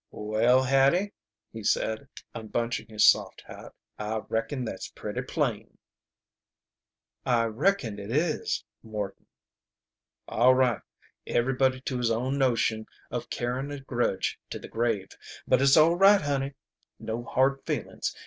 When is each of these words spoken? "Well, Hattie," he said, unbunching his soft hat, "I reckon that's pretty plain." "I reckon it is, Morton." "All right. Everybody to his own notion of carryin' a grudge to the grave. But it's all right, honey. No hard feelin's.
"Well, 0.09 0.63
Hattie," 0.63 1.13
he 1.53 1.63
said, 1.63 2.09
unbunching 2.33 2.87
his 2.87 3.07
soft 3.07 3.43
hat, 3.45 3.71
"I 3.99 4.17
reckon 4.29 4.65
that's 4.65 4.87
pretty 4.89 5.21
plain." 5.21 5.77
"I 7.23 7.43
reckon 7.43 7.99
it 7.99 8.09
is, 8.09 8.63
Morton." 8.81 9.27
"All 10.27 10.55
right. 10.55 10.81
Everybody 11.27 11.81
to 11.81 11.99
his 11.99 12.09
own 12.09 12.39
notion 12.39 12.87
of 13.11 13.29
carryin' 13.29 13.69
a 13.71 13.79
grudge 13.79 14.39
to 14.49 14.57
the 14.57 14.67
grave. 14.67 15.09
But 15.45 15.61
it's 15.61 15.77
all 15.77 15.93
right, 15.95 16.21
honey. 16.21 16.55
No 16.97 17.23
hard 17.23 17.61
feelin's. 17.67 18.11